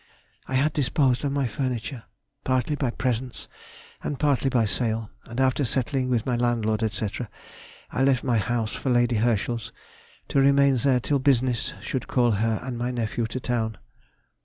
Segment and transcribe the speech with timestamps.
[0.47, 2.05] _—I had disposed of my furniture,
[2.43, 3.47] partly by presents
[4.01, 7.07] and partly by sale; and after settling with my landlord, &c.,
[7.91, 9.71] I left my house for Lady Herschel's,
[10.29, 13.77] to remain there till business should call her and my nephew to town.